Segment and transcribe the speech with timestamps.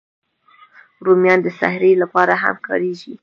[1.05, 3.13] رومیان د سحري لپاره هم کارېږي